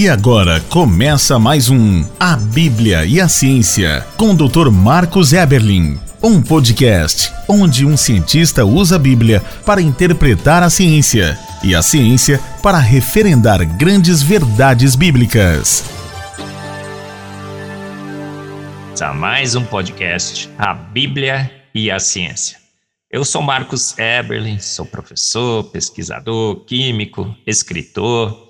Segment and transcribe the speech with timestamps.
[0.00, 4.70] E agora começa mais um A Bíblia e a Ciência com o Dr.
[4.70, 5.98] Marcos Eberlin.
[6.22, 12.40] Um podcast onde um cientista usa a Bíblia para interpretar a ciência e a ciência
[12.62, 15.82] para referendar grandes verdades bíblicas.
[19.00, 22.56] A mais um podcast A Bíblia e a Ciência.
[23.10, 28.47] Eu sou Marcos Eberlin, sou professor, pesquisador, químico, escritor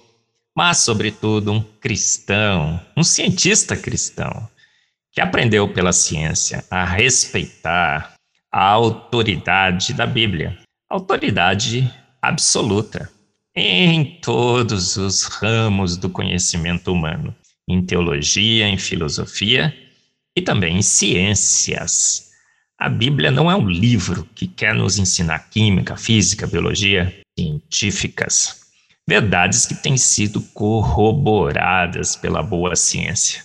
[0.59, 4.49] mas, sobretudo, um cristão, um cientista cristão,
[5.13, 8.15] que aprendeu pela ciência a respeitar
[8.51, 10.59] a autoridade da Bíblia,
[10.91, 11.89] autoridade
[12.21, 13.09] absoluta
[13.55, 17.33] em todos os ramos do conhecimento humano,
[17.69, 19.73] em teologia, em filosofia
[20.37, 22.33] e também em ciências.
[22.77, 28.68] A Bíblia não é um livro que quer nos ensinar química, física, biologia científicas
[29.09, 33.43] verdades que têm sido corroboradas pela boa ciência.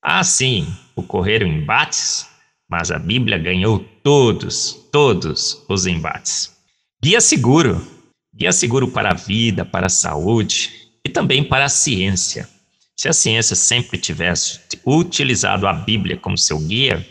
[0.00, 2.28] Ah, sim, ocorreram embates,
[2.70, 6.56] mas a Bíblia ganhou todos, todos os embates.
[7.02, 7.84] Guia seguro,
[8.32, 10.70] guia seguro para a vida, para a saúde
[11.04, 12.48] e também para a ciência.
[12.96, 17.04] Se a ciência sempre tivesse utilizado a Bíblia como seu guia,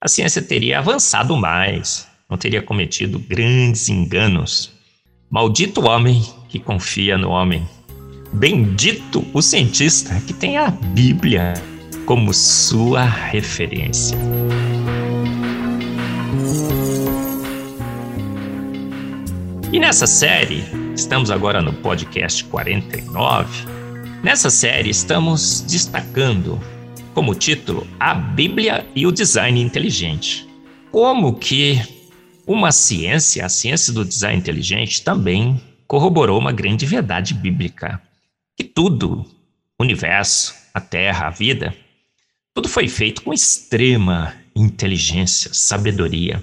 [0.00, 4.71] a ciência teria avançado mais, não teria cometido grandes enganos.
[5.32, 7.66] Maldito homem que confia no homem.
[8.34, 11.54] Bendito o cientista que tem a Bíblia
[12.04, 14.18] como sua referência.
[19.72, 23.48] E nessa série, estamos agora no podcast 49.
[24.22, 26.60] Nessa série, estamos destacando
[27.14, 30.46] como título A Bíblia e o Design Inteligente.
[30.90, 32.01] Como que
[32.46, 38.00] uma ciência, a ciência do design inteligente, também corroborou uma grande verdade bíblica:
[38.56, 39.26] que tudo,
[39.78, 41.76] o universo, a terra, a vida,
[42.54, 46.42] tudo foi feito com extrema inteligência, sabedoria.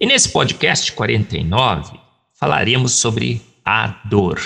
[0.00, 1.98] E nesse podcast 49,
[2.32, 4.40] falaremos sobre a dor.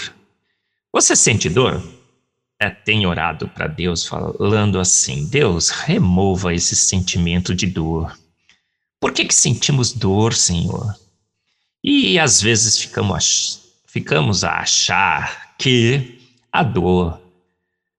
[0.93, 1.83] Você sente dor?
[2.61, 8.17] É, tem orado para Deus falando assim: Deus, remova esse sentimento de dor.
[9.03, 10.97] Por que, que sentimos dor, Senhor?
[11.83, 16.21] E às vezes ficamos ficamos a achar que
[16.53, 17.21] a dor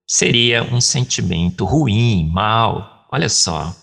[0.08, 3.06] seria um sentimento ruim, mal.
[3.12, 3.76] Olha só,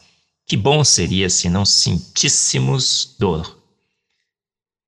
[0.47, 3.55] que bom seria se não sentíssemos dor.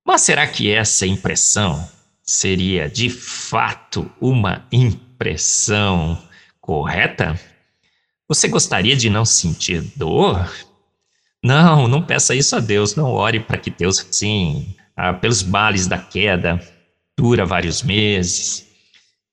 [0.03, 1.87] Mas será que essa impressão
[2.23, 6.17] seria de fato uma impressão
[6.63, 7.39] correta?
[8.27, 10.51] Você gostaria de não sentir dor?
[11.45, 15.89] Não, não peça isso a Deus, não ore para que Deus, sim, ah, pelos males
[15.89, 16.61] da queda,
[17.19, 18.69] dura vários meses.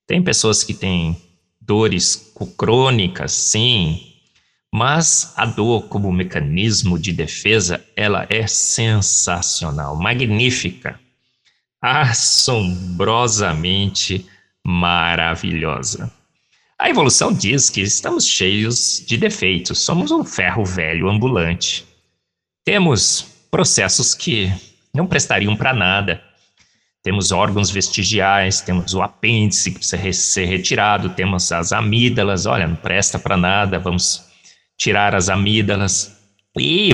[0.08, 1.16] Tem pessoas que têm
[1.62, 4.02] dores crônicas, sim,
[4.74, 11.00] mas a dor como mecanismo de defesa, ela é sensacional, magnífica,
[11.80, 14.26] assombrosamente
[14.66, 16.12] maravilhosa.
[16.78, 21.88] A evolução diz que estamos cheios de defeitos, somos um ferro velho ambulante.
[22.70, 24.54] Temos processos que
[24.94, 26.22] não prestariam para nada
[27.02, 32.76] temos órgãos vestigiais, temos o apêndice que precisa ser retirado, temos as amígdalas, olha, não
[32.76, 34.24] presta para nada, vamos
[34.78, 36.16] tirar as amígdalas
[36.60, 36.92] e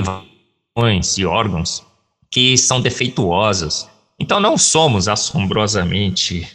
[1.18, 1.84] e órgãos
[2.30, 3.86] que são defeituosos.
[4.18, 6.48] Então não somos assombrosamente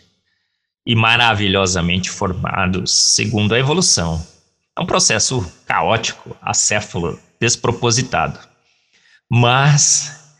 [0.84, 4.26] e maravilhosamente formados segundo a evolução.
[4.76, 8.51] É um processo caótico, acéfalo, despropositado.
[9.34, 10.36] Mas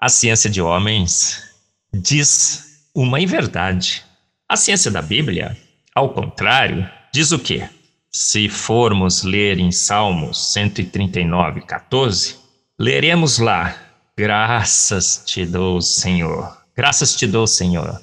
[0.00, 1.42] a ciência de homens
[1.92, 4.04] diz uma inverdade.
[4.48, 5.58] A ciência da Bíblia,
[5.92, 7.68] ao contrário, diz o quê?
[8.08, 12.36] Se formos ler em Salmos 139, 14,
[12.78, 13.76] leremos lá:
[14.16, 16.56] Graças te dou, Senhor.
[16.76, 18.00] Graças te dou, Senhor.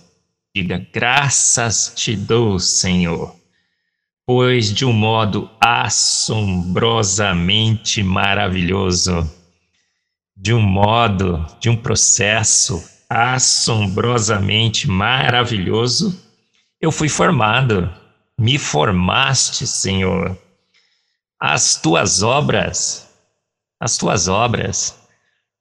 [0.54, 3.34] Diga: Graças te dou, Senhor.
[4.26, 9.38] Pois de um modo assombrosamente maravilhoso,
[10.40, 16.24] de um modo, de um processo assombrosamente maravilhoso,
[16.80, 17.92] eu fui formado.
[18.40, 20.38] Me formaste, Senhor.
[21.40, 23.10] As tuas obras,
[23.80, 24.96] as tuas obras,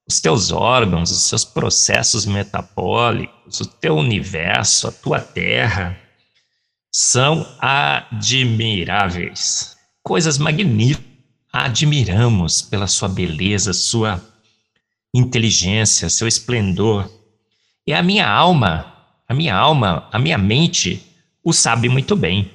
[0.06, 5.99] os teus órgãos, os seus processos metabólicos, o teu universo, a tua terra,
[6.93, 8.14] são admiráveis.
[10.02, 11.06] Coisas magníficas.
[11.50, 14.22] Admiramos pela sua beleza, sua
[15.17, 17.11] inteligência, seu esplendor.
[17.87, 18.93] E a minha alma,
[19.29, 21.03] a minha alma, a minha mente
[21.43, 22.51] o sabe muito bem.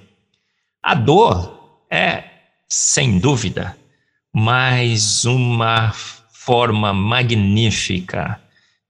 [0.84, 2.24] A dor é,
[2.68, 3.78] sem dúvida,
[4.34, 8.42] mais uma forma magnífica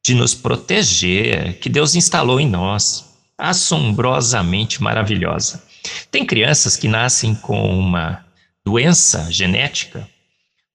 [0.03, 5.63] de nos proteger que Deus instalou em nós, assombrosamente maravilhosa.
[6.09, 8.25] Tem crianças que nascem com uma
[8.65, 10.07] doença genética,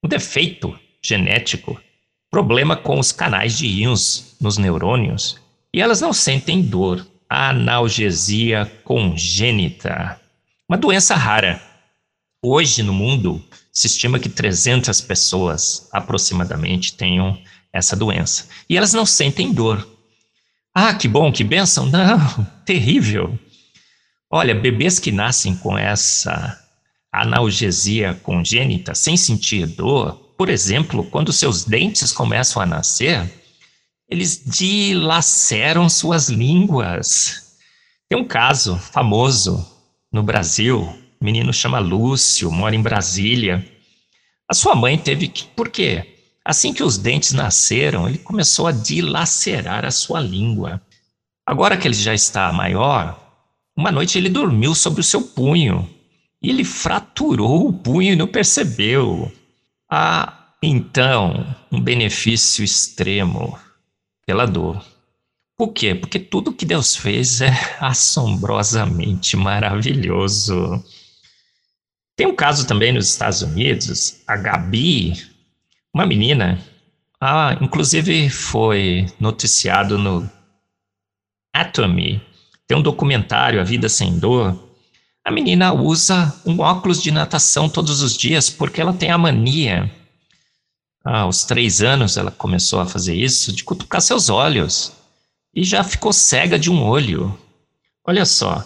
[0.02, 1.80] um defeito genético,
[2.36, 5.40] problema com os canais de íons nos neurônios,
[5.72, 7.06] e elas não sentem dor.
[7.30, 10.20] Analgesia congênita,
[10.68, 11.62] uma doença rara.
[12.42, 13.42] Hoje no mundo
[13.72, 17.38] se estima que 300 pessoas aproximadamente tenham
[17.72, 19.88] essa doença e elas não sentem dor.
[20.74, 21.86] Ah, que bom, que benção!
[21.86, 23.38] Não, terrível.
[24.30, 26.62] Olha, bebês que nascem com essa
[27.10, 33.30] analgesia congênita, sem sentir dor, por exemplo, quando seus dentes começam a nascer,
[34.08, 37.56] eles dilaceram suas línguas.
[38.08, 39.66] Tem um caso famoso
[40.12, 40.82] no Brasil,
[41.20, 43.66] o menino chama Lúcio, mora em Brasília.
[44.48, 45.44] A sua mãe teve que.
[45.44, 46.14] Por quê?
[46.44, 50.80] Assim que os dentes nasceram, ele começou a dilacerar a sua língua.
[51.44, 53.18] Agora que ele já está maior,
[53.76, 55.88] uma noite ele dormiu sobre o seu punho
[56.40, 59.32] e ele fraturou o punho e não percebeu.
[59.88, 63.58] Há, então, um benefício extremo
[64.26, 64.84] pela dor.
[65.56, 65.94] Por quê?
[65.94, 70.84] Porque tudo que Deus fez é assombrosamente maravilhoso.
[72.16, 75.12] Tem um caso também nos Estados Unidos, a Gabi,
[75.94, 76.58] uma menina,
[77.20, 80.28] ah, inclusive foi noticiado no
[81.54, 82.20] Atomy,
[82.66, 84.65] tem um documentário, A Vida Sem Dor,
[85.26, 89.90] a menina usa um óculos de natação todos os dias porque ela tem a mania.
[91.04, 94.92] Ah, aos três anos ela começou a fazer isso, de cutucar seus olhos.
[95.52, 97.36] E já ficou cega de um olho.
[98.06, 98.64] Olha só,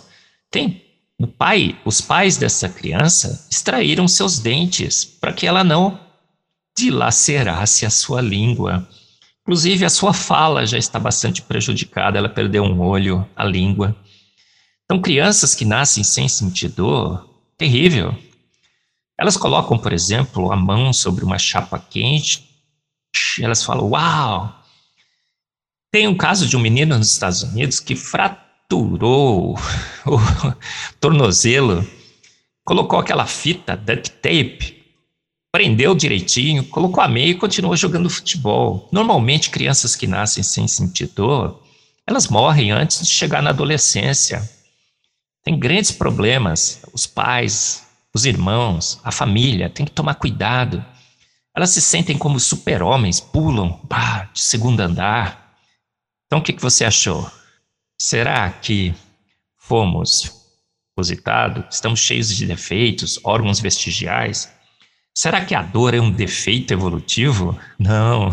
[0.50, 0.84] tem
[1.18, 5.98] o pai, os pais dessa criança extraíram seus dentes para que ela não
[6.76, 8.86] dilacerasse a sua língua.
[9.40, 13.96] Inclusive, a sua fala já está bastante prejudicada, ela perdeu um olho, a língua.
[14.90, 17.25] Então, crianças que nascem sem sentir dor,
[17.56, 18.12] terrível.
[19.16, 22.44] Elas colocam, por exemplo, a mão sobre uma chapa quente,
[23.40, 24.52] elas falam, uau!
[25.92, 29.56] Tem um caso de um menino nos Estados Unidos que fraturou
[30.04, 30.19] o
[30.98, 31.88] tornozelo,
[32.64, 34.82] colocou aquela fita duct tape,
[35.52, 38.88] prendeu direitinho, colocou a meia e continuou jogando futebol.
[38.90, 41.62] Normalmente, crianças que nascem sem sentir dor,
[42.04, 44.58] elas morrem antes de chegar na adolescência
[45.42, 46.82] tem grandes problemas.
[46.92, 50.84] Os pais, os irmãos, a família tem que tomar cuidado.
[51.54, 55.56] Elas se sentem como super-homens, pulam bah, de segundo andar.
[56.26, 57.31] Então, o que, que você achou?
[58.00, 58.94] Será que
[59.58, 60.32] fomos
[60.94, 61.64] positados?
[61.75, 64.50] Estamos cheios de defeitos, órgãos vestigiais?
[65.14, 67.58] Será que a dor é um defeito evolutivo?
[67.78, 68.31] Não.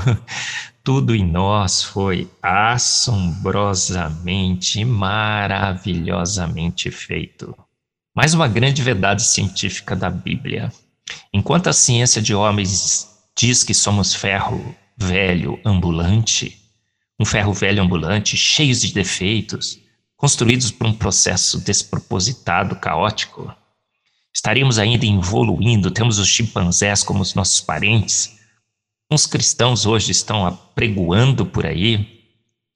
[0.88, 7.54] Tudo em nós foi assombrosamente, maravilhosamente feito.
[8.16, 10.72] Mais uma grande verdade científica da Bíblia.
[11.34, 13.06] Enquanto a ciência de homens
[13.38, 16.58] diz que somos ferro velho ambulante,
[17.20, 19.78] um ferro velho ambulante cheio de defeitos,
[20.16, 23.54] construídos por um processo despropositado, caótico,
[24.34, 28.37] estaríamos ainda evoluindo, temos os chimpanzés como os nossos parentes,
[29.10, 32.26] uns cristãos hoje estão apregoando por aí,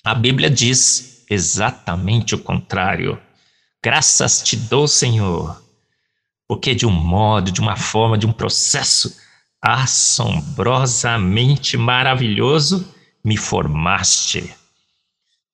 [0.04, 3.20] a Bíblia diz exatamente o contrário.
[3.84, 5.62] Graças te dou, Senhor,
[6.48, 9.20] porque de um modo, de uma forma, de um processo
[9.62, 14.52] assombrosamente maravilhoso me formaste.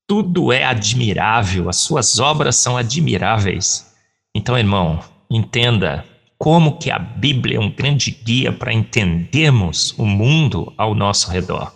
[0.08, 3.94] Tudo é admirável, as suas obras são admiráveis.
[4.34, 6.06] Então, irmão, entenda
[6.38, 11.74] como que a Bíblia é um grande guia para entendermos o mundo ao nosso redor.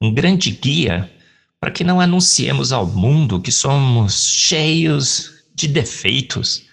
[0.00, 1.12] Um grande guia
[1.60, 6.64] para que não anunciemos ao mundo que somos cheios de defeitos,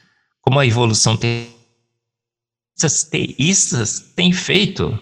[0.41, 1.15] como a evolução
[3.09, 4.99] teístas tem feito.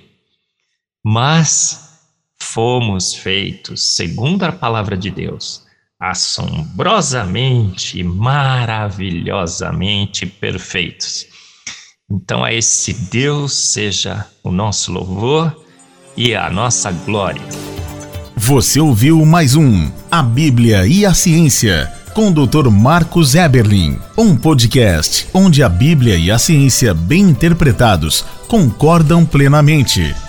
[1.04, 2.00] Mas
[2.38, 5.66] fomos feitos, segundo a palavra de Deus,
[6.00, 11.37] assombrosamente, maravilhosamente perfeitos.
[12.10, 15.54] Então, a esse Deus seja o nosso louvor
[16.16, 17.42] e a nossa glória.
[18.34, 22.70] Você ouviu mais um A Bíblia e a Ciência com o Dr.
[22.70, 30.16] Marcos Eberlin, um podcast onde a Bíblia e a ciência bem interpretados concordam plenamente.